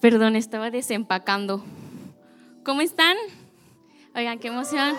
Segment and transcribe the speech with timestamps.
[0.00, 1.64] Perdón, estaba desempacando.
[2.64, 3.16] ¿Cómo están?
[4.14, 4.94] Oigan, qué emoción.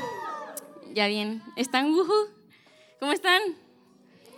[0.94, 1.42] Ya bien.
[1.56, 1.94] ¿Están?
[3.00, 3.42] ¿Cómo están?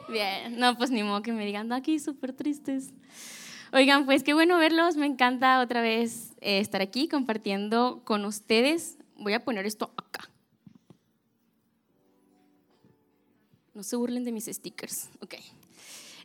[0.08, 0.59] Bien.
[0.59, 2.94] No, pues ni modo que me digan, aquí súper tristes.
[3.73, 4.98] Oigan, pues qué bueno verlos.
[4.98, 9.00] Me encanta otra vez eh, estar aquí compartiendo con ustedes.
[9.16, 10.30] Voy a poner esto acá.
[13.73, 15.09] No se burlen de mis stickers.
[15.22, 15.36] Ok.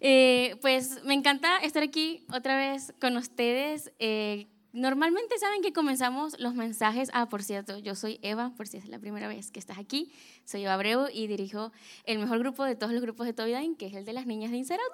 [0.00, 3.92] Eh, pues me encanta estar aquí otra vez con ustedes.
[3.98, 7.10] Eh, normalmente saben que comenzamos los mensajes.
[7.12, 10.12] Ah, por cierto, yo soy Eva, por si es la primera vez que estás aquí.
[10.44, 11.72] Soy Eva Abreu y dirijo
[12.04, 14.50] el mejor grupo de todos los grupos de Tobidain, que es el de las niñas
[14.50, 14.84] de Inserat.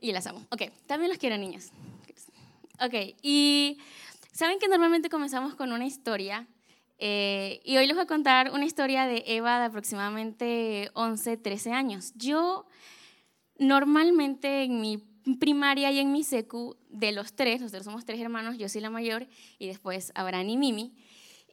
[0.00, 0.44] Y las amo.
[0.50, 1.72] Ok, también las quiero, niñas.
[2.80, 3.78] Ok, y
[4.32, 6.46] saben que normalmente comenzamos con una historia.
[6.98, 11.72] Eh, y hoy les voy a contar una historia de Eva de aproximadamente 11, 13
[11.72, 12.12] años.
[12.16, 12.66] Yo
[13.58, 14.98] Normalmente en mi
[15.38, 18.90] primaria y en mi secu, de los tres, nosotros somos tres hermanos, yo soy la
[18.90, 19.26] mayor
[19.58, 20.94] y después Abraham y Mimi.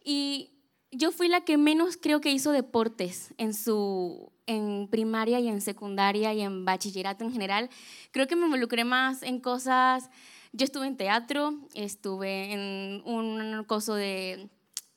[0.03, 0.51] Y
[0.91, 5.61] yo fui la que menos creo que hizo deportes en su en primaria y en
[5.61, 7.69] secundaria y en bachillerato en general.
[8.11, 10.09] Creo que me involucré más en cosas.
[10.51, 14.49] Yo estuve en teatro, estuve en un coso de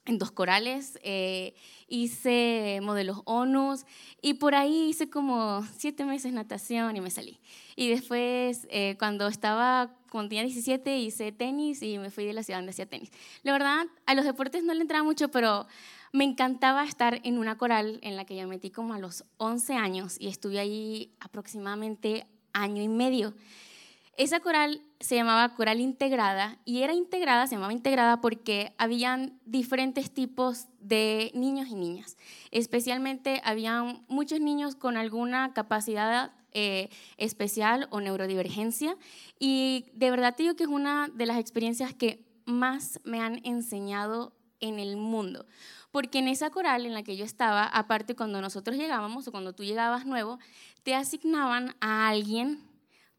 [0.06, 1.54] en dos corales, eh,
[1.88, 3.84] hice modelos ONUS
[4.20, 7.40] y por ahí hice como siete meses natación y me salí.
[7.74, 12.42] Y después, eh, cuando estaba, cuando tenía 17, hice tenis y me fui de la
[12.42, 13.10] ciudad donde hacía tenis.
[13.42, 15.66] La verdad, a los deportes no le entraba mucho, pero
[16.12, 19.74] me encantaba estar en una coral en la que yo metí como a los 11
[19.74, 23.34] años y estuve ahí aproximadamente año y medio.
[24.16, 30.10] Esa coral se llamaba coral integrada y era integrada, se llamaba integrada porque habían diferentes
[30.10, 32.16] tipos de niños y niñas.
[32.50, 36.88] Especialmente habían muchos niños con alguna capacidad eh,
[37.18, 38.96] especial o neurodivergencia
[39.38, 43.44] y de verdad te digo que es una de las experiencias que más me han
[43.44, 45.44] enseñado en el mundo.
[45.90, 49.52] Porque en esa coral en la que yo estaba, aparte cuando nosotros llegábamos o cuando
[49.52, 50.38] tú llegabas nuevo,
[50.82, 52.62] te asignaban a alguien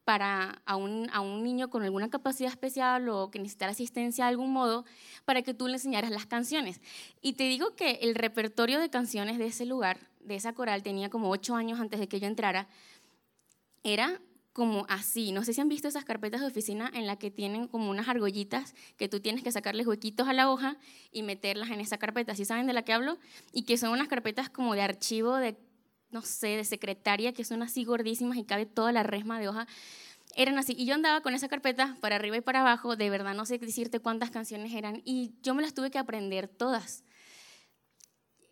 [0.06, 4.30] para a un, a un, niño con alguna capacidad especial o que necesitara asistencia de
[4.30, 4.86] algún modo
[5.26, 6.80] para que tú le enseñaras las canciones.
[7.22, 11.10] Y te digo que el repertorio de canciones de ese lugar, de esa coral, tenía
[11.10, 12.68] como ocho años antes de que yo entrara,
[13.84, 14.22] era
[14.54, 15.34] como así.
[15.34, 18.08] No sé si han visto esas carpetas de oficina en las que tienen como unas
[18.08, 20.78] argollitas que tú tienes que sacarles huequitos a la hoja
[21.12, 22.36] y meterlas en esa carpeta.
[22.36, 23.18] ¿Sí saben de la que hablo?
[23.52, 25.58] Y que son unas carpetas como de archivo de
[26.16, 29.68] no sé, de secretaria, que son así gordísimas y cabe toda la resma de hoja.
[30.38, 30.74] Eran así.
[30.78, 33.58] Y yo andaba con esa carpeta para arriba y para abajo, de verdad no sé
[33.58, 37.04] decirte cuántas canciones eran, y yo me las tuve que aprender todas.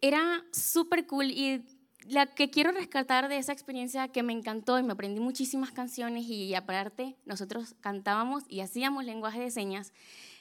[0.01, 1.63] Era súper cool y
[2.05, 6.25] la que quiero rescatar de esa experiencia que me encantó y me aprendí muchísimas canciones
[6.25, 9.93] y aparte nosotros cantábamos y hacíamos lenguaje de señas,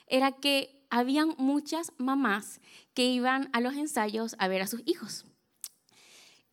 [0.07, 2.59] era que habían muchas mamás
[2.93, 5.25] que iban a los ensayos a ver a sus hijos.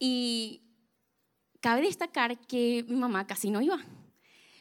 [0.01, 0.63] Y
[1.61, 3.79] cabe destacar que mi mamá casi no iba.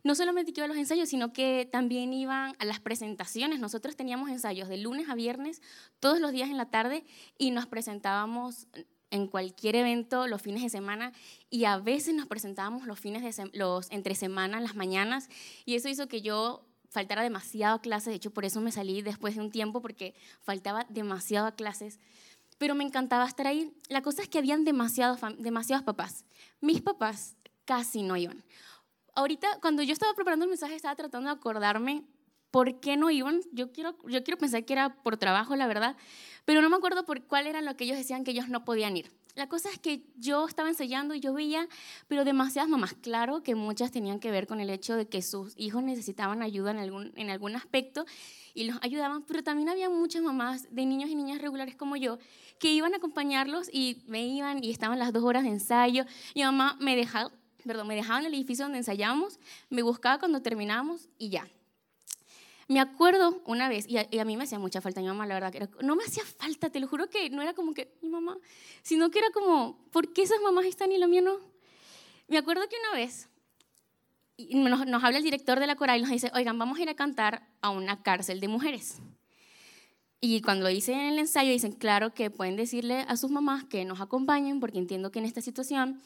[0.04, 3.60] No solamente iba a los ensayos, sino que también iban a las presentaciones.
[3.60, 5.62] Nosotros teníamos ensayos de lunes a viernes,
[6.00, 7.06] todos los días en la tarde,
[7.38, 8.68] y nos presentábamos
[9.12, 11.14] en cualquier evento los fines de semana
[11.50, 15.30] y a veces nos presentábamos los fines de los entre semana, las mañanas,
[15.66, 18.08] y eso hizo que yo faltara demasiado a clases.
[18.08, 22.00] De hecho, por eso me salí después de un tiempo, porque faltaba demasiado a clases
[22.60, 23.74] pero me encantaba estar ahí.
[23.88, 26.26] La cosa es que habían demasiados, demasiados papás.
[26.62, 28.44] Mis papás casi no iban.
[29.16, 32.04] Ahorita, cuando yo estaba preparando el mensaje, estaba tratando de acordarme
[32.52, 33.42] por qué no iban.
[33.54, 35.96] Yo quiero, yo quiero pensar que era por trabajo, la verdad,
[36.46, 38.98] pero no me acuerdo por cuál era lo que ellos decían que ellos no podían
[38.98, 39.12] ir.
[39.36, 41.68] La cosa es que yo estaba ensayando y yo veía,
[42.08, 45.54] pero demasiadas mamás, claro que muchas tenían que ver con el hecho de que sus
[45.56, 48.06] hijos necesitaban ayuda en algún, en algún aspecto
[48.54, 52.18] y los ayudaban, pero también había muchas mamás de niños y niñas regulares como yo
[52.60, 56.06] que iban a acompañarlos y me iban y estaban las dos horas de ensayo.
[56.36, 57.32] Mi mamá me dejaba,
[57.64, 59.40] perdón, me dejaba en el edificio donde ensayábamos,
[59.70, 61.48] me buscaba cuando terminábamos y ya.
[62.70, 65.52] Me acuerdo una vez, y a, mí me hacía mucha falta mi mamá, la verdad,
[65.52, 68.38] que no me hacía falta, te lo juro que no era como que mi mamá,
[68.84, 71.40] sino que era como, ¿por qué esas mamás están y lo mío no?
[72.28, 73.28] Me acuerdo que una vez
[74.38, 76.90] nos, nos habla el director de la coral y nos dice, oigan, vamos a ir
[76.90, 79.02] a cantar a una cárcel de mujeres.
[80.22, 83.64] Y cuando lo hice en el ensayo, dicen, claro que pueden decirle a sus mamás
[83.64, 86.04] que nos acompañen, porque entiendo que en esta situación,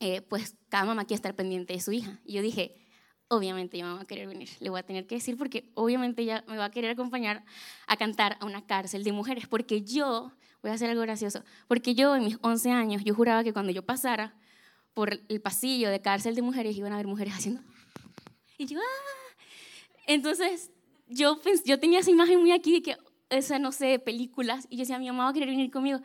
[0.00, 2.22] eh, pues cada mamá quiere estar pendiente de su hija.
[2.24, 2.83] Y yo dije,
[3.28, 6.22] obviamente ella me va a querer venir, le voy a tener que decir, porque obviamente
[6.22, 7.44] ella me va a querer acompañar
[7.86, 10.32] a cantar a una cárcel de mujeres, porque yo,
[10.62, 13.72] voy a hacer algo gracioso, porque yo en mis 11 años, yo juraba que cuando
[13.72, 14.34] yo pasara
[14.92, 17.60] por el pasillo de cárcel de mujeres, iban a haber mujeres haciendo...
[18.56, 19.34] Y yo, ¡ah!
[20.06, 20.70] Entonces
[21.08, 22.96] yo, yo tenía esa imagen muy aquí de que,
[23.30, 25.98] esa, no sé, películas, y yo decía, mi mamá va a querer venir conmigo.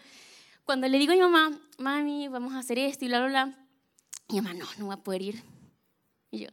[0.64, 3.68] Cuando le digo a mi mamá, mami, vamos a hacer esto y bla, bla, bla,
[4.30, 5.44] mi mamá, no, no va a poder ir.
[6.32, 6.48] Y yo,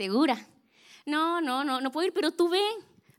[0.00, 0.48] ¿segura?
[1.04, 2.62] No, no, no, no puedo ir, pero tú ve,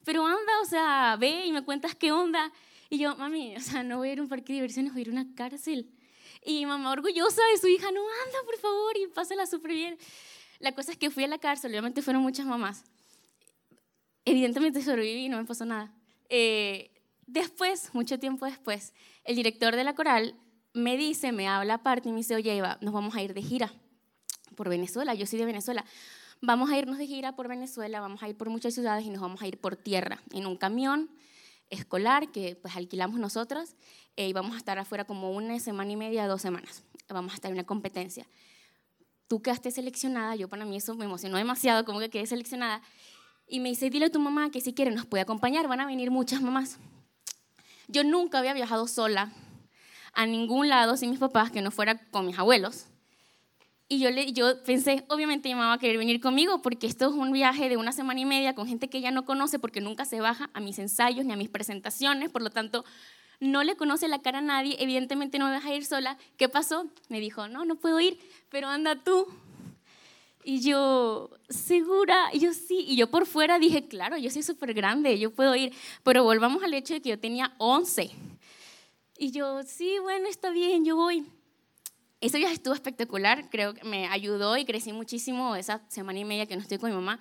[0.04, 2.51] pero anda, o sea, ve y me cuentas qué onda.
[2.89, 5.01] Y yo, mami, o sea, no voy a ir a un parque de diversiones, voy
[5.01, 5.92] a ir a una cárcel.
[6.44, 9.95] Y mamá orgullosa de su hija, no, anda, por favor, y pásala súper bien.
[10.57, 12.84] La cosa es que fui a la cárcel, obviamente fueron muchas mamás.
[14.25, 15.94] Evidentemente sobreviví y no me pasó nada.
[16.30, 16.89] Eh,
[17.27, 18.92] después, mucho tiempo después,
[19.24, 20.34] el director de la coral
[20.74, 23.44] me dice, me habla aparte y me dice, oye, Eva, nos vamos a ir de
[23.44, 23.72] gira
[24.56, 25.13] por Venezuela.
[25.13, 25.86] Yo soy de Venezuela.
[26.44, 29.22] Vamos a irnos de gira por Venezuela, vamos a ir por muchas ciudades y nos
[29.22, 31.12] vamos a ir por tierra, en un camión
[31.70, 33.76] escolar que pues alquilamos nosotros
[34.16, 36.82] eh, y vamos a estar afuera como una semana y media, dos semanas.
[37.10, 38.26] Vamos a estar en una competencia.
[39.28, 42.82] Tú quedaste seleccionada, yo para mí eso me emocionó demasiado, como que quedé seleccionada.
[43.48, 45.86] Y me dice, dile a tu mamá que si quiere nos puede acompañar, van a
[45.86, 46.80] venir muchas mamás.
[47.88, 49.32] Yo nunca había viajado sola
[50.14, 52.88] a ningún lado sin mis papás que no fuera con mis abuelos.
[53.92, 57.10] Y yo, le, yo pensé, obviamente mi mamá va a querer venir conmigo porque esto
[57.10, 59.82] es un viaje de una semana y media con gente que ella no conoce porque
[59.82, 62.86] nunca se baja a mis ensayos ni a mis presentaciones, por lo tanto
[63.42, 66.18] no le conoce la cara a nadie, evidentemente no me vas a ir sola.
[66.38, 66.86] ¿Qué pasó?
[67.10, 68.18] Me dijo, no, no puedo ir,
[68.48, 69.28] pero anda tú.
[70.46, 74.74] Y yo, segura, y yo sí, y yo por fuera dije, claro, yo soy súper
[74.74, 75.74] grande, yo puedo ir,
[76.04, 78.10] pero volvamos al hecho de que yo tenía 11.
[79.18, 81.26] Y yo, sí, bueno, está bien, yo voy.
[82.22, 86.46] Ese viaje estuvo espectacular, creo que me ayudó y crecí muchísimo esa semana y media
[86.46, 87.20] que no estoy con mi mamá,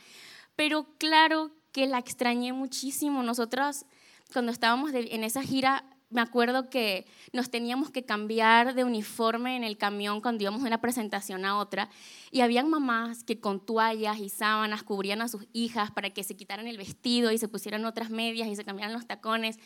[0.57, 3.23] pero claro que la extrañé muchísimo.
[3.23, 3.87] Nosotros,
[4.33, 9.65] cuando estábamos en esa gira, me acuerdo que nos teníamos que cambiar de uniforme en
[9.65, 11.89] el camión cuando íbamos de una presentación a otra
[12.31, 16.37] y habían mamás que con toallas y sábanas cubrían a sus hijas para que se
[16.37, 19.59] quitaran el vestido y se pusieran otras medias y se cambiaran los tacones.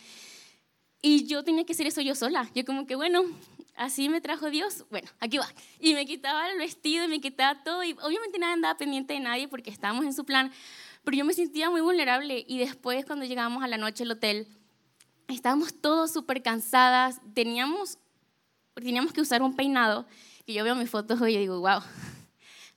[1.01, 2.51] Y yo tenía que hacer eso yo sola.
[2.55, 3.25] Yo como que, bueno,
[3.77, 5.49] así me trajo Dios, bueno, aquí va.
[5.81, 9.21] Y me quitaba el vestido y me quitaba todo y obviamente nada andaba pendiente de
[9.21, 10.53] nadie porque estábamos en su plan,
[11.05, 14.49] pero yo me sentía muy vulnerable y después cuando llegábamos a la noche al hotel,
[15.29, 17.99] estábamos todos súper cansadas, teníamos,
[18.75, 20.07] teníamos que usar un peinado,
[20.47, 21.81] que yo veo mis fotos hoy y digo, wow,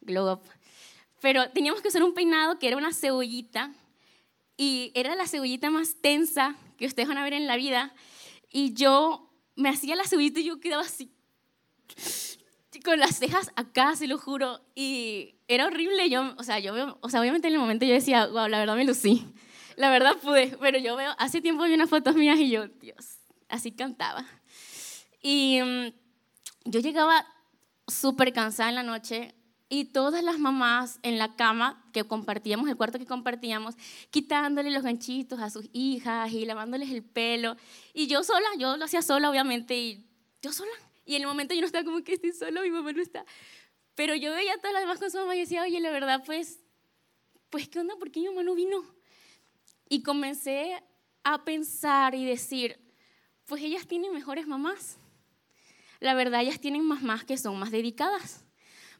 [0.02, 0.42] glow up.
[1.22, 3.74] Pero teníamos que usar un peinado que era una cebollita,
[4.60, 7.94] y era la cebollita más tensa que ustedes van a ver en la vida,
[8.52, 9.27] y yo
[9.58, 11.12] me hacía la cebollita y yo quedaba así,
[12.86, 17.10] con las cejas acá, se lo juro, y era horrible, yo, o sea, yo, o
[17.10, 19.26] sea, obviamente en el momento yo decía, wow, la verdad me lucí
[19.78, 23.20] la verdad pude, pero yo veo, hace tiempo vi unas fotos mías y yo, Dios,
[23.48, 24.26] así cantaba.
[25.22, 25.94] Y mm,
[26.66, 27.26] yo llegaba
[27.88, 29.36] súper cansada en la noche
[29.70, 33.76] y todas las mamás en la cama que compartíamos, el cuarto que compartíamos,
[34.12, 37.58] quitándole los ganchitos a sus hijas y lavándoles el pelo.
[37.94, 40.06] Y yo sola, yo lo hacía sola, obviamente, y
[40.42, 40.72] yo sola.
[41.06, 43.26] Y en el momento yo no estaba como que estoy sola, mi mamá no está.
[43.96, 46.24] Pero yo veía a todas las demás con su mamá y decía, oye, la verdad,
[46.26, 46.60] pues,
[47.50, 47.96] pues, ¿qué onda?
[47.98, 48.86] ¿Por qué mi mamá no vino?
[49.90, 50.82] Y comencé
[51.24, 52.80] a pensar y decir,
[53.46, 54.98] pues ellas tienen mejores mamás.
[56.00, 58.46] La verdad, ellas tienen mamás que son más dedicadas,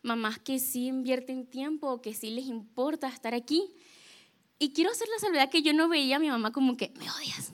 [0.08, 3.76] mamás que sí invierten tiempo, que sí les importa estar aquí.
[4.58, 7.10] Y quiero hacer la salvedad que yo no veía a mi mamá como que, me
[7.12, 7.54] odias.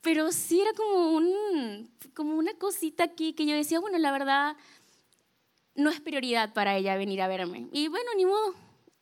[0.00, 4.56] Pero sí era como, un, como una cosita aquí que yo decía, bueno, la verdad,
[5.74, 7.68] no es prioridad para ella venir a verme.
[7.72, 8.54] Y bueno, ni modo.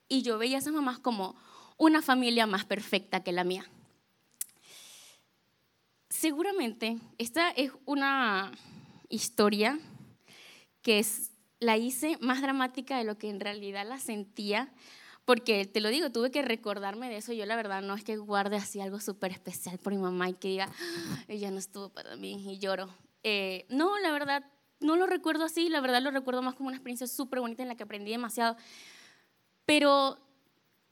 [0.08, 1.34] Y yo veía a esas mamás como
[1.76, 3.64] una familia más perfecta que la mía.
[6.10, 8.52] Seguramente esta es una
[9.08, 9.78] historia
[10.82, 11.30] que es,
[11.64, 14.72] la hice más dramática de lo que en realidad la sentía,
[15.24, 17.32] porque te lo digo, tuve que recordarme de eso.
[17.32, 20.34] Yo la verdad no es que guarde así algo súper especial por mi mamá y
[20.34, 22.88] que diga, ah, ella no estuvo para mí y lloro.
[23.22, 24.44] Eh, no, la verdad
[24.80, 27.68] no lo recuerdo así, la verdad lo recuerdo más como una experiencia súper bonita en
[27.68, 28.56] la que aprendí demasiado.
[29.64, 30.18] Pero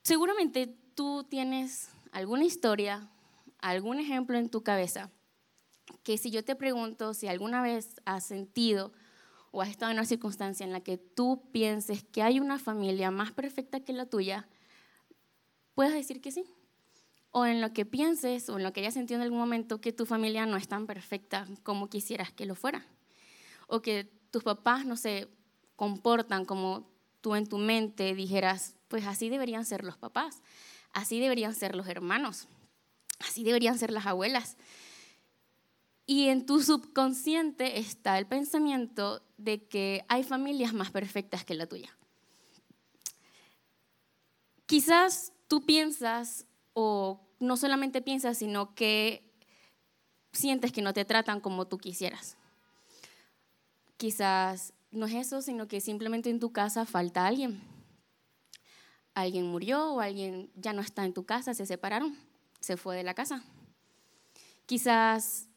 [0.03, 3.09] Seguramente tú tienes alguna historia,
[3.59, 5.13] algún ejemplo en tu cabeza
[6.03, 8.93] que si yo te pregunto si alguna vez has sentido
[9.53, 13.11] o has estado en una circunstancia en la que tú pienses que hay una familia
[13.11, 14.49] más perfecta que la tuya,
[15.75, 16.45] puedes decir que sí.
[17.31, 19.93] O en lo que pienses o en lo que hayas sentido en algún momento que
[19.93, 22.87] tu familia no es tan perfecta como quisieras que lo fuera.
[23.69, 25.29] O que tus papás no se
[25.77, 26.91] comportan como
[27.21, 30.43] tú en tu mente dijeras, pues así deberían ser los papás,
[30.93, 32.49] así deberían ser los hermanos,
[33.21, 34.57] así deberían ser las abuelas.
[36.07, 41.67] Y en tu subconsciente está el pensamiento de que hay familias más perfectas que la
[41.67, 41.97] tuya.
[44.67, 49.23] Quizás tú piensas o no solamente piensas, sino que
[50.33, 52.37] sientes que no te tratan como tú quisieras.
[53.97, 57.61] Quizás no es eso, sino que simplemente en tu casa falta alguien.
[59.15, 62.17] Alguien murió o alguien ya no está en tu casa, se separaron,
[62.61, 63.45] se fue de la casa.
[64.67, 65.49] Quizás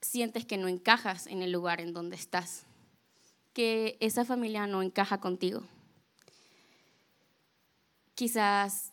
[0.00, 2.64] sientes que no encajas en el lugar en donde estás,
[3.52, 5.62] que esa familia no encaja contigo.
[8.14, 8.92] Quizás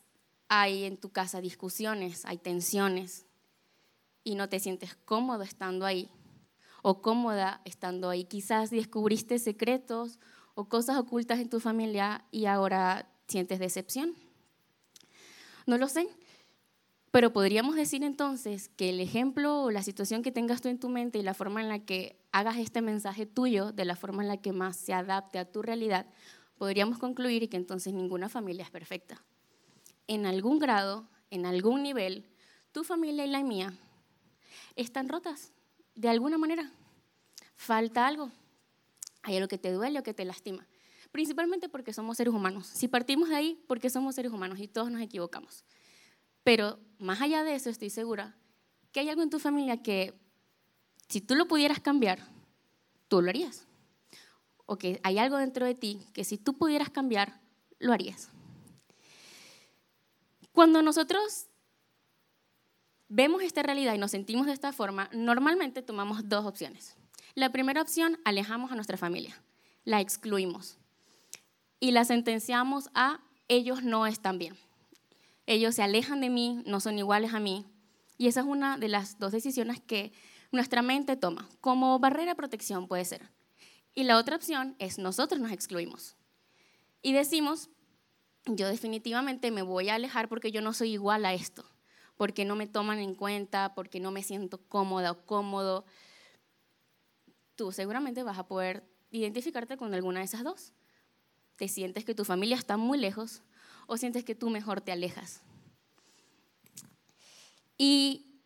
[0.49, 3.25] hay en tu casa discusiones, hay tensiones
[4.23, 6.09] y no te sientes cómodo estando ahí
[6.81, 8.23] o cómoda estando ahí.
[8.23, 10.19] Quizás descubriste secretos
[10.55, 14.15] o cosas ocultas en tu familia y ahora sientes decepción.
[15.65, 16.07] No lo sé,
[17.11, 20.89] pero podríamos decir entonces que el ejemplo o la situación que tengas tú en tu
[20.89, 24.27] mente y la forma en la que hagas este mensaje tuyo, de la forma en
[24.27, 26.05] la que más se adapte a tu realidad,
[26.57, 29.23] podríamos concluir que entonces ninguna familia es perfecta.
[30.07, 32.25] En algún grado, en algún nivel,
[32.71, 33.73] tu familia y la mía
[34.75, 35.53] están rotas
[35.95, 36.71] de alguna manera.
[37.55, 38.31] Falta algo.
[39.23, 40.67] Hay algo que te duele o que te lastima.
[41.11, 42.67] Principalmente porque somos seres humanos.
[42.67, 45.63] Si partimos de ahí, porque somos seres humanos y todos nos equivocamos.
[46.47, 48.33] Pero más allá de eso, estoy segura
[48.93, 50.13] que hay algo en tu familia que
[51.09, 52.25] si tú lo pudieras cambiar,
[53.09, 53.67] tú lo harías.
[54.65, 57.41] O que hay algo dentro de ti que si tú pudieras cambiar,
[57.79, 58.29] lo harías.
[60.53, 61.47] Cuando nosotros
[63.09, 66.95] vemos esta realidad y nos sentimos de esta forma, normalmente tomamos dos opciones.
[67.35, 69.35] La primera opción, alejamos a nuestra familia,
[69.83, 70.77] la excluimos
[71.81, 74.55] y la sentenciamos a ellos no están bien.
[75.47, 77.65] Ellos se alejan de mí, no son iguales a mí.
[78.19, 80.11] Y esa es una de las dos decisiones que
[80.51, 81.49] nuestra mente toma.
[81.59, 83.31] Como barrera de protección puede ser.
[83.95, 86.15] Y la otra opción es nosotros nos excluimos.
[87.01, 87.71] Y decimos,
[88.45, 91.65] yo definitivamente me voy a alejar porque yo no soy igual a esto
[92.17, 95.85] porque no me toman en cuenta, porque no me siento cómoda o cómodo,
[97.55, 100.73] tú seguramente vas a poder identificarte con alguna de esas dos.
[101.55, 103.43] Te sientes que tu familia está muy lejos
[103.87, 105.41] o sientes que tú mejor te alejas.
[107.77, 108.41] Y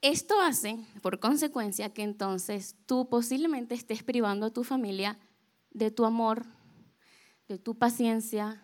[0.00, 5.18] esto hace, por consecuencia, que entonces tú posiblemente estés privando a tu familia
[5.70, 6.44] de tu amor,
[7.48, 8.62] de tu paciencia,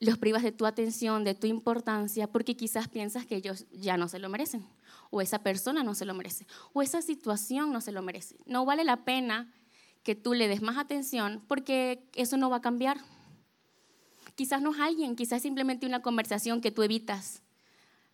[0.00, 4.08] los privas de tu atención, de tu importancia, porque quizás piensas que ellos ya no
[4.08, 4.66] se lo merecen,
[5.10, 8.36] o esa persona no se lo merece, o esa situación no se lo merece.
[8.44, 9.52] No vale la pena
[10.02, 12.98] que tú le des más atención porque eso no va a cambiar.
[14.34, 17.42] Quizás no es alguien, quizás simplemente una conversación que tú evitas.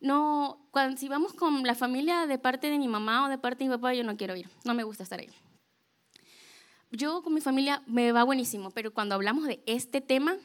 [0.01, 3.65] No, cuando, si vamos con la familia de parte de mi mamá o de parte
[3.65, 5.29] de mi papá, yo no quiero ir, no me gusta estar ahí.
[6.91, 10.37] Yo con mi familia me va buenísimo, pero cuando hablamos de este tema,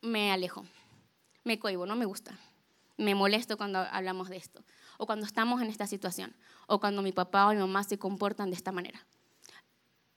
[0.00, 0.64] me alejo,
[1.44, 2.36] me cohibo, no me gusta.
[2.96, 4.64] Me molesto cuando hablamos de esto,
[4.98, 6.34] o cuando estamos en esta situación,
[6.66, 9.04] o cuando mi papá o mi mamá se comportan de esta manera.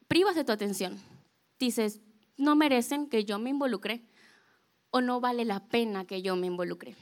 [0.07, 0.99] Privas de tu atención.
[1.57, 2.01] Dices,
[2.37, 4.03] no merecen que yo me involucre,
[4.95, 6.95] o no vale la pena que yo me involucre.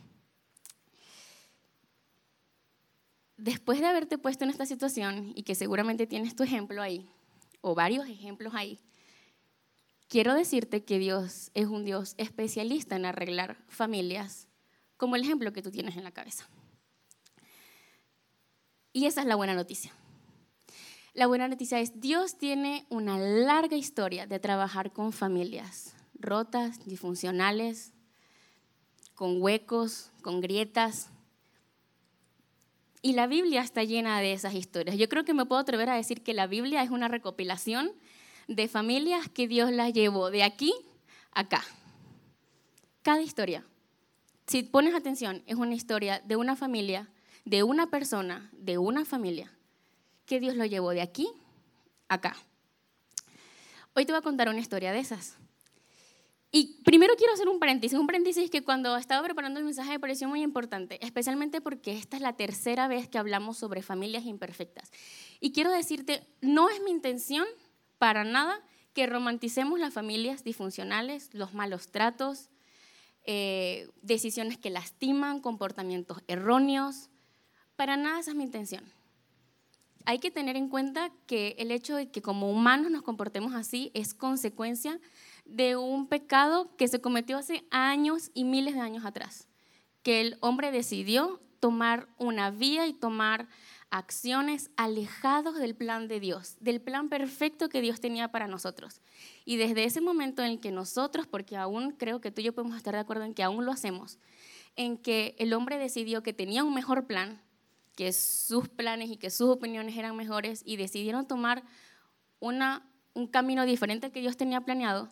[3.37, 7.07] Después de haberte puesto en esta situación, y que seguramente tienes tu ejemplo ahí,
[7.61, 8.79] o varios ejemplos ahí,
[10.07, 14.47] quiero decirte que Dios es un Dios especialista en arreglar familias,
[14.97, 16.49] como el ejemplo que tú tienes en la cabeza.
[18.91, 19.91] Y esa es la buena noticia.
[21.13, 25.93] La buena noticia es, Dios tiene una larga historia de trabajar con familias
[26.23, 27.93] rotas, disfuncionales,
[29.13, 31.09] con huecos, con grietas.
[33.01, 34.97] Y la Biblia está llena de esas historias.
[34.97, 37.91] Yo creo que me puedo atrever a decir que la Biblia es una recopilación
[38.47, 40.73] de familias que Dios las llevó de aquí
[41.31, 41.63] a acá.
[43.01, 43.65] Cada historia,
[44.47, 47.09] si pones atención, es una historia de una familia,
[47.43, 49.51] de una persona, de una familia,
[50.25, 51.27] que Dios lo llevó de aquí
[52.07, 52.35] a acá.
[53.95, 55.37] Hoy te voy a contar una historia de esas.
[56.55, 59.99] Y primero quiero hacer un paréntesis, un paréntesis que cuando estaba preparando el mensaje me
[59.99, 64.91] pareció muy importante, especialmente porque esta es la tercera vez que hablamos sobre familias imperfectas.
[65.39, 67.47] Y quiero decirte, no es mi intención
[67.97, 68.61] para nada
[68.93, 72.51] que romanticemos las familias disfuncionales, los malos tratos,
[73.23, 77.09] eh, decisiones que lastiman, comportamientos erróneos.
[77.75, 78.83] Para nada esa es mi intención.
[80.05, 83.89] Hay que tener en cuenta que el hecho de que como humanos nos comportemos así
[83.95, 84.99] es consecuencia
[85.45, 89.47] un pecado que se cometió hace años y miles de años atrás,
[90.01, 93.47] que el hombre decidió tomar una vía y tomar
[93.89, 99.01] acciones alejados del plan de Dios, del plan perfecto que Dios tenía para nosotros.
[99.45, 102.53] Y desde ese momento en el que nosotros, porque aún creo que tú y yo
[102.53, 104.17] podemos estar de acuerdo en que aún lo hacemos,
[104.75, 107.39] en que el hombre decidió que tenía un mejor plan,
[107.95, 111.63] que sus planes y que sus opiniones eran mejores y decidieron tomar
[112.39, 115.11] una, un camino diferente al que Dios tenía planeado,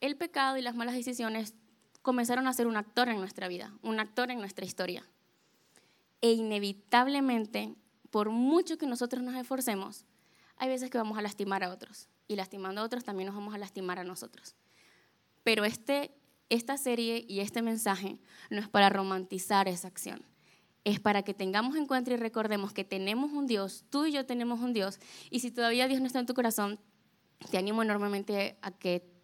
[0.00, 1.54] el pecado y las malas decisiones
[2.02, 5.04] comenzaron a ser un actor en nuestra vida, un actor en nuestra historia.
[6.20, 7.74] E inevitablemente,
[8.10, 10.04] por mucho que nosotros nos esforcemos,
[10.56, 13.54] hay veces que vamos a lastimar a otros y lastimando a otros también nos vamos
[13.54, 14.54] a lastimar a nosotros.
[15.44, 16.10] Pero este,
[16.48, 20.22] esta serie y este mensaje no es para romantizar esa acción,
[20.84, 24.26] es para que tengamos en cuenta y recordemos que tenemos un Dios, tú y yo
[24.26, 24.98] tenemos un Dios,
[25.30, 26.78] y si todavía Dios no está en tu corazón,
[27.50, 29.17] te animo enormemente a que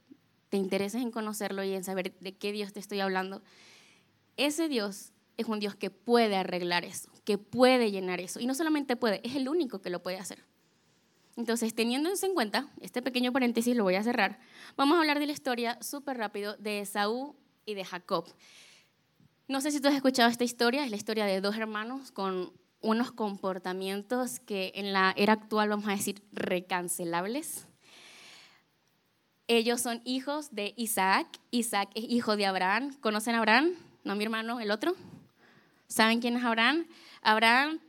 [0.54, 3.42] te intereses en conocerlo y en saber de qué Dios te estoy hablando.
[4.36, 8.38] Ese Dios es un Dios que puede arreglar eso, que puede llenar eso.
[8.38, 10.44] Y no solamente puede, es el único que lo puede hacer.
[11.36, 14.38] Entonces, teniendo en cuenta, este pequeño paréntesis lo voy a cerrar,
[14.76, 17.34] vamos a hablar de la historia súper rápido de Esaú
[17.66, 18.24] y de Jacob.
[19.48, 22.52] No sé si tú has escuchado esta historia, es la historia de dos hermanos con
[22.80, 27.66] unos comportamientos que en la era actual vamos a decir recancelables.
[29.46, 32.94] Ellos son hijos de Isaac, Isaac es hijo de Abraham.
[33.00, 33.74] ¿Conocen a Abraham?
[34.02, 34.94] No, mi hermano, el otro.
[35.86, 36.86] ¿Saben quién es Abraham?
[37.20, 37.80] Abraham,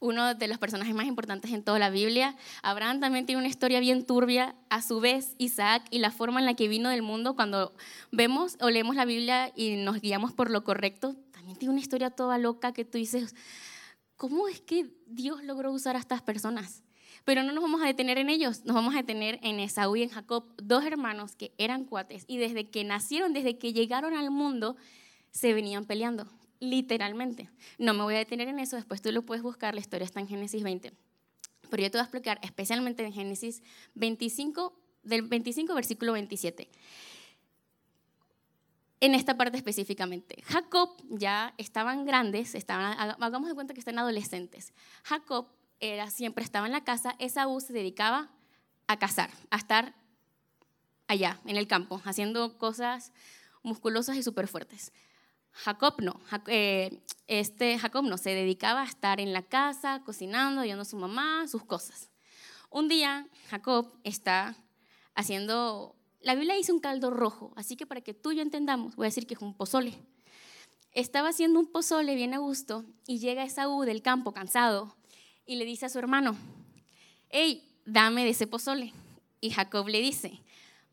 [0.00, 2.34] uno de los personajes más importantes en toda la Biblia.
[2.62, 4.56] Abraham también tiene una historia bien turbia.
[4.68, 7.72] A su vez, Isaac y la forma en la que vino del mundo, cuando
[8.10, 12.10] vemos o leemos la Biblia y nos guiamos por lo correcto, también tiene una historia
[12.10, 13.36] toda loca que tú dices,
[14.16, 16.82] ¿cómo es que Dios logró usar a estas personas?
[17.24, 20.02] Pero no nos vamos a detener en ellos, nos vamos a detener en Esaú y
[20.02, 24.30] en Jacob, dos hermanos que eran cuates y desde que nacieron, desde que llegaron al
[24.30, 24.76] mundo,
[25.30, 26.26] se venían peleando,
[26.60, 27.50] literalmente.
[27.78, 30.20] No me voy a detener en eso, después tú lo puedes buscar, la historia está
[30.20, 30.92] en Génesis 20.
[31.68, 33.62] Pero yo te voy a explicar especialmente en Génesis
[33.94, 36.68] 25, del 25 versículo 27
[39.00, 40.42] en esta parte específicamente.
[40.44, 44.74] Jacob ya estaban grandes, estaban, hagamos de cuenta que están adolescentes.
[45.04, 45.48] Jacob
[45.80, 48.30] era, siempre estaba en la casa, Esaú se dedicaba
[48.86, 49.94] a cazar, a estar
[51.08, 53.12] allá, en el campo, haciendo cosas
[53.62, 54.92] musculosas y súper fuertes.
[55.52, 60.82] Jacob no, eh, este Jacob no, se dedicaba a estar en la casa, cocinando, ayudando
[60.82, 62.10] a su mamá, sus cosas.
[62.70, 64.54] Un día Jacob está
[65.14, 68.94] haciendo, la Biblia dice un caldo rojo, así que para que tú y yo entendamos,
[68.94, 69.98] voy a decir que es un pozole.
[70.92, 74.96] Estaba haciendo un pozole bien a gusto y llega Esaú del campo cansado
[75.46, 76.36] y le dice a su hermano,
[77.30, 78.92] hey, dame de ese pozole.
[79.40, 80.40] Y Jacob le dice,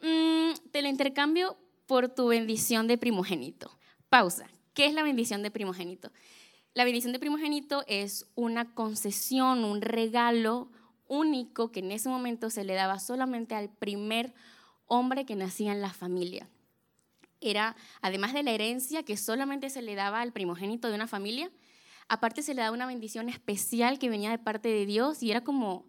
[0.02, 3.72] mm, te lo intercambio por tu bendición de primogénito.
[4.10, 4.48] Pausa.
[4.74, 6.12] ¿Qué es la bendición de primogénito?
[6.74, 10.70] La bendición de primogénito es una concesión, un regalo
[11.08, 14.34] único que en ese momento se le daba solamente al primer
[14.86, 16.48] hombre que nacía en la familia.
[17.42, 21.52] Era, además de la herencia que solamente se le daba al primogénito de una familia,
[22.10, 25.44] Aparte se le da una bendición especial que venía de parte de Dios y era
[25.44, 25.86] como,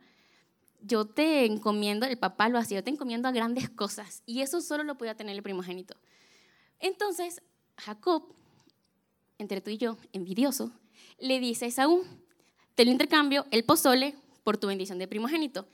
[0.80, 4.60] yo te encomiendo, el papá lo hacía, yo te encomiendo a grandes cosas y eso
[4.60, 5.96] solo lo podía tener el primogénito.
[6.80, 7.40] Entonces,
[7.76, 8.34] Jacob,
[9.38, 10.72] entre tú y yo, envidioso,
[11.20, 12.04] le dice a Esaú,
[12.74, 15.68] te lo intercambio el pozole por tu bendición de primogénito.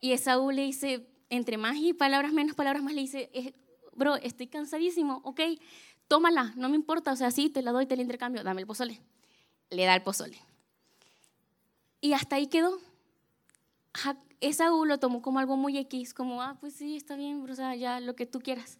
[0.00, 3.54] Y Esaú le dice, entre más y palabras menos palabras más, le dice,
[3.94, 5.40] bro, estoy cansadísimo, ok,
[6.08, 8.66] tómala, no me importa, o sea, sí, te la doy, te la intercambio, dame el
[8.66, 9.00] pozole
[9.72, 10.38] le da el pozole.
[12.00, 12.78] Y hasta ahí quedó.
[14.40, 17.74] Esaú lo tomó como algo muy X, como, ah, pues sí, está bien, o sea,
[17.76, 18.78] ya lo que tú quieras.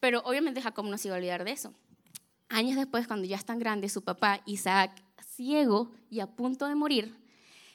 [0.00, 1.74] Pero obviamente Jacob no se iba a olvidar de eso.
[2.48, 7.16] Años después, cuando ya están grandes, su papá, Isaac, ciego y a punto de morir,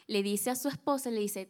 [0.07, 1.49] le dice a su esposa, le dice,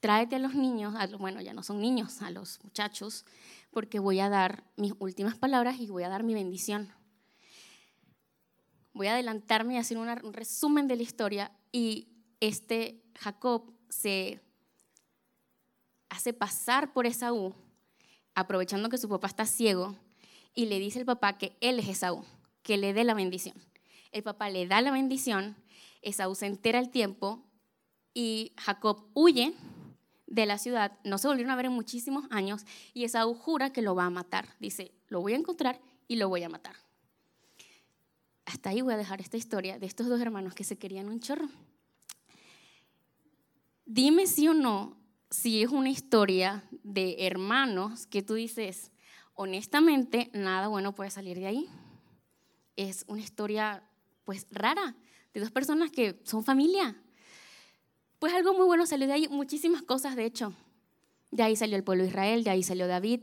[0.00, 3.24] tráete a los niños, a bueno, ya no son niños, a los muchachos,
[3.70, 6.92] porque voy a dar mis últimas palabras y voy a dar mi bendición
[8.94, 11.52] voy a adelantarme y hacer un resumen de la historia.
[11.72, 12.08] Y
[12.40, 14.40] este Jacob se
[16.08, 17.54] hace pasar por Esaú,
[18.34, 19.96] aprovechando que su papá está ciego,
[20.54, 22.24] y le dice al papá que él es Esaú,
[22.62, 23.56] que le dé la bendición.
[24.12, 25.56] El papá le da la bendición,
[26.02, 27.42] Esaú se entera el tiempo
[28.12, 29.54] y Jacob huye
[30.28, 33.82] de la ciudad, no se volvieron a ver en muchísimos años y Esaú jura que
[33.82, 34.54] lo va a matar.
[34.60, 36.83] Dice, lo voy a encontrar y lo voy a matar
[38.46, 41.20] hasta ahí voy a dejar esta historia de estos dos hermanos que se querían un
[41.20, 41.48] chorro.
[43.86, 44.96] Dime si o no,
[45.30, 48.92] si es una historia de hermanos que tú dices,
[49.34, 51.68] honestamente, nada bueno puede salir de ahí.
[52.76, 53.82] Es una historia,
[54.24, 54.96] pues, rara.
[55.32, 56.96] de dos personas que son familia.
[58.20, 60.54] Pues algo muy bueno salió de ahí, muchísimas cosas de hecho.
[61.30, 63.22] De ahí salió el pueblo de Israel, de ahí salió David.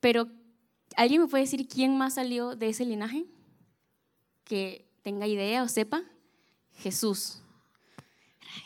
[0.00, 0.28] Pero,
[0.96, 3.26] ¿alguien me puede decir quién más salió de ese linaje?
[4.44, 6.02] Que tenga idea o sepa.
[6.74, 7.42] Jesús.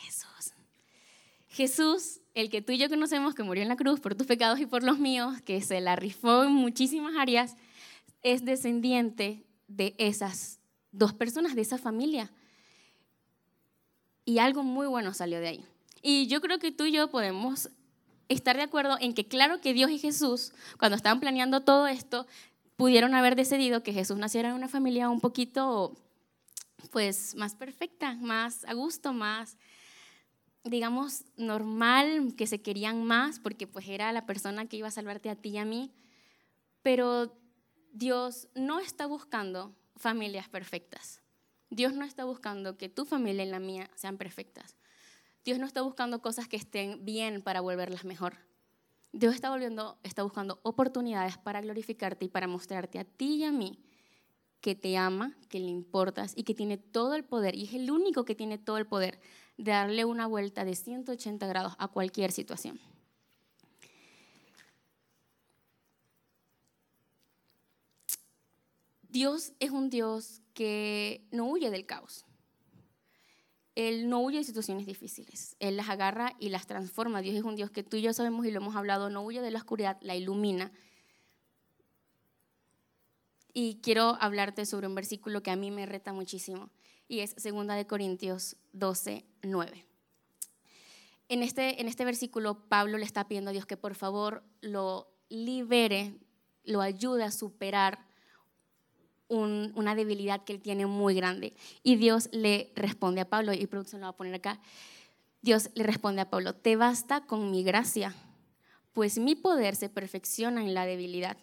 [0.01, 0.53] Jesús.
[1.47, 4.59] Jesús, el que tú y yo conocemos, que murió en la cruz por tus pecados
[4.59, 7.55] y por los míos, que se la rifó en muchísimas áreas,
[8.23, 10.59] es descendiente de esas
[10.91, 12.31] dos personas, de esa familia.
[14.25, 15.65] Y algo muy bueno salió de ahí.
[16.01, 17.69] Y yo creo que tú y yo podemos
[18.29, 22.27] estar de acuerdo en que claro que Dios y Jesús, cuando estaban planeando todo esto,
[22.77, 25.97] pudieron haber decidido que Jesús naciera en una familia un poquito
[26.91, 29.57] pues más perfecta, más a gusto, más
[30.63, 35.29] digamos normal, que se querían más porque pues era la persona que iba a salvarte
[35.29, 35.91] a ti y a mí.
[36.81, 37.37] Pero
[37.91, 41.21] Dios no está buscando familias perfectas.
[41.69, 44.77] Dios no está buscando que tu familia y la mía sean perfectas.
[45.43, 48.46] Dios no está buscando cosas que estén bien para volverlas mejor.
[49.11, 53.51] Dios está, volviendo, está buscando oportunidades para glorificarte y para mostrarte a ti y a
[53.51, 53.79] mí
[54.61, 57.89] que te ama, que le importas y que tiene todo el poder, y es el
[57.89, 59.19] único que tiene todo el poder
[59.57, 62.79] de darle una vuelta de 180 grados a cualquier situación.
[69.09, 72.26] Dios es un Dios que no huye del caos.
[73.77, 75.55] Él no huye de situaciones difíciles.
[75.59, 77.21] Él las agarra y las transforma.
[77.21, 79.39] Dios es un Dios que tú y yo sabemos y lo hemos hablado, no huye
[79.39, 80.71] de la oscuridad, la ilumina.
[83.53, 86.71] Y quiero hablarte sobre un versículo que a mí me reta muchísimo
[87.07, 89.85] y es 2 de Corintios 12, 9.
[91.29, 95.07] En este, en este versículo Pablo le está pidiendo a Dios que por favor lo
[95.29, 96.15] libere,
[96.63, 98.06] lo ayude a superar
[99.29, 101.53] una debilidad que él tiene muy grande.
[101.83, 104.59] Y Dios le responde a Pablo, y producción lo va a poner acá,
[105.41, 108.15] Dios le responde a Pablo, te basta con mi gracia,
[108.93, 111.37] pues mi poder se perfecciona en la debilidad.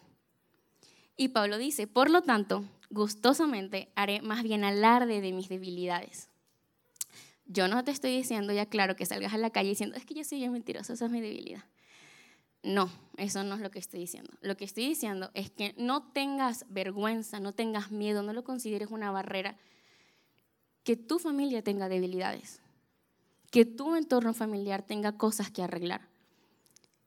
[1.16, 6.28] Y Pablo dice, por lo tanto, gustosamente haré más bien alarde de mis debilidades.
[7.46, 10.14] Yo no te estoy diciendo, ya claro, que salgas a la calle diciendo, es que
[10.14, 11.64] yo soy bien mentiroso, esa es mi debilidad.
[12.64, 14.32] No, eso no es lo que estoy diciendo.
[14.40, 18.90] Lo que estoy diciendo es que no tengas vergüenza, no tengas miedo, no lo consideres
[18.90, 19.58] una barrera.
[20.82, 22.62] Que tu familia tenga debilidades,
[23.50, 26.08] que tu entorno familiar tenga cosas que arreglar.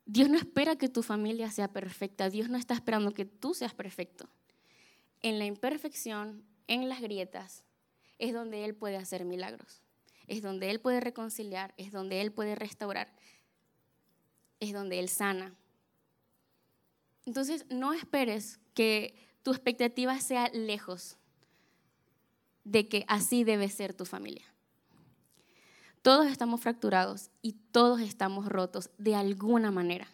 [0.06, 3.74] Dios no espera que tu familia sea perfecta, Dios no está esperando que tú seas
[3.74, 4.28] perfecto.
[5.22, 7.64] En la imperfección, en las grietas,
[8.18, 9.82] es donde Él puede hacer milagros,
[10.28, 13.12] es donde Él puede reconciliar, es donde Él puede restaurar
[14.60, 15.54] es donde Él sana.
[17.26, 21.16] Entonces, no esperes que tu expectativa sea lejos
[22.64, 24.44] de que así debe ser tu familia.
[26.02, 30.08] Todos estamos fracturados y todos estamos rotos de alguna manera.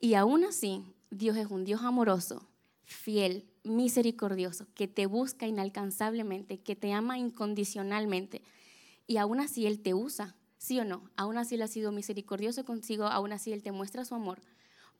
[0.00, 2.48] Y aún así, Dios es un Dios amoroso,
[2.84, 8.42] fiel, misericordioso, que te busca inalcanzablemente, que te ama incondicionalmente.
[9.06, 11.10] Y aún así Él te usa ¿Sí o no?
[11.16, 14.40] Aún así Él ha sido misericordioso consigo, aún así Él te muestra su amor.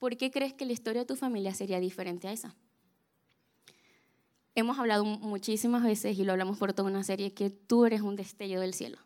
[0.01, 2.57] ¿Por qué crees que la historia de tu familia sería diferente a esa?
[4.57, 8.16] Hemos hablado muchísimas veces y lo hablamos por toda una serie que tú eres un
[8.16, 8.98] destello del cielo.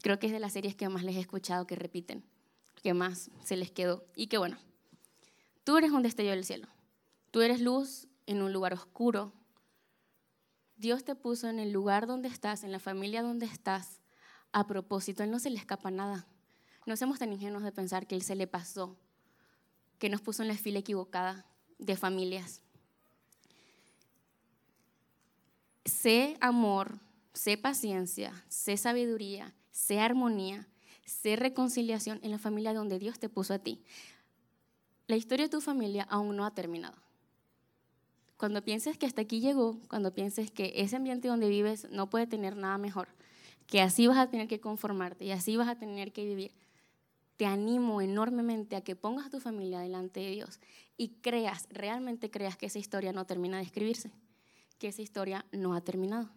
[0.00, 2.24] Creo que es de las series que más les he escuchado que repiten,
[2.82, 4.06] que más se les quedó.
[4.16, 4.56] Y que bueno,
[5.62, 6.68] tú eres un destello del cielo.
[7.30, 9.34] Tú eres luz en un lugar oscuro.
[10.78, 14.00] Dios te puso en el lugar donde estás, en la familia donde estás,
[14.52, 16.26] a propósito, Él no se le escapa nada.
[16.86, 18.96] No seamos tan ingenuos de pensar que Él se le pasó,
[19.98, 21.46] que nos puso en la fila equivocada
[21.78, 22.62] de familias.
[25.84, 26.98] Sé amor,
[27.32, 30.66] sé paciencia, sé sabiduría, sé armonía,
[31.04, 33.82] sé reconciliación en la familia donde Dios te puso a ti.
[35.06, 36.96] La historia de tu familia aún no ha terminado.
[38.36, 42.26] Cuando pienses que hasta aquí llegó, cuando pienses que ese ambiente donde vives no puede
[42.26, 43.08] tener nada mejor,
[43.66, 46.52] que así vas a tener que conformarte y así vas a tener que vivir,
[47.36, 50.60] te animo enormemente a que pongas a tu familia delante de Dios
[50.96, 54.10] y creas, realmente creas que esa historia no termina de escribirse,
[54.78, 56.30] que esa historia no ha terminado.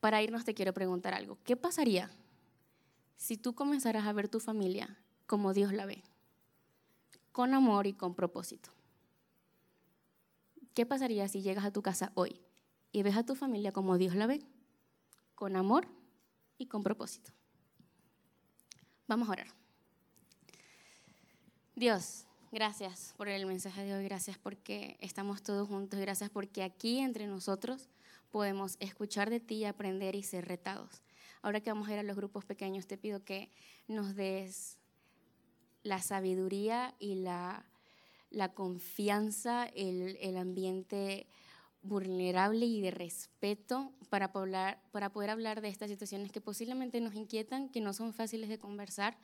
[0.00, 1.38] Para irnos te quiero preguntar algo.
[1.44, 2.10] ¿Qué pasaría
[3.16, 6.02] si tú comenzaras a ver tu familia como Dios la ve?
[7.32, 8.70] Con amor y con propósito.
[10.74, 12.38] ¿Qué pasaría si llegas a tu casa hoy
[12.92, 14.46] y ves a tu familia como Dios la ve?
[15.36, 15.86] Con amor
[16.58, 17.30] y con propósito.
[19.06, 19.46] Vamos a orar.
[21.76, 26.98] Dios, gracias por el mensaje de hoy, gracias porque estamos todos juntos, gracias porque aquí
[26.98, 27.88] entre nosotros
[28.30, 31.02] podemos escuchar de ti, aprender y ser retados.
[31.42, 33.52] Ahora que vamos a ir a los grupos pequeños, te pido que
[33.86, 34.78] nos des
[35.82, 37.66] la sabiduría y la,
[38.30, 41.28] la confianza, el, el ambiente
[41.86, 47.14] vulnerable y de respeto para poder, para poder hablar de estas situaciones que posiblemente nos
[47.14, 49.16] inquietan, que no son fáciles de conversar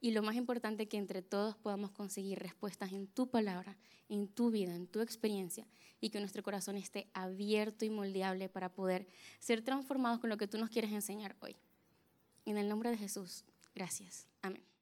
[0.00, 4.50] y lo más importante que entre todos podamos conseguir respuestas en tu palabra, en tu
[4.50, 5.66] vida, en tu experiencia
[6.00, 9.06] y que nuestro corazón esté abierto y moldeable para poder
[9.40, 11.56] ser transformados con lo que tú nos quieres enseñar hoy.
[12.44, 14.26] En el nombre de Jesús, gracias.
[14.42, 14.73] Amén.